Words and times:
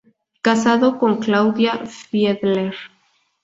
Casado 0.41 0.97
con 0.97 1.17
Claudia 1.19 1.85
Fiedler. 1.85 2.73